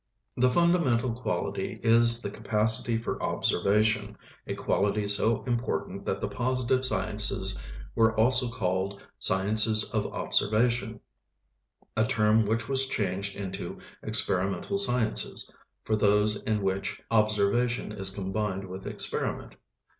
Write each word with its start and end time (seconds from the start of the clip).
The 0.35 0.49
fundamental 0.49 1.13
quality 1.13 1.79
is 1.83 2.23
the 2.23 2.31
capacity 2.31 2.97
for 2.97 3.21
"observation"; 3.21 4.17
a 4.47 4.55
quality 4.55 5.07
so 5.07 5.43
important 5.43 6.07
that 6.07 6.21
the 6.21 6.27
positive 6.27 6.83
sciences 6.83 7.55
were 7.93 8.19
also 8.19 8.49
called 8.49 8.99
"sciences 9.19 9.83
of 9.93 10.07
observation," 10.11 11.01
a 11.95 12.07
term 12.07 12.45
which 12.47 12.67
was 12.67 12.87
changed 12.87 13.35
into 13.35 13.77
"experimental 14.01 14.79
sciences" 14.79 15.53
for 15.83 15.95
those 15.95 16.35
in 16.35 16.63
which 16.63 16.99
observation 17.11 17.91
is 17.91 18.09
combined 18.09 18.67
with 18.67 18.87
experiment. 18.87 19.53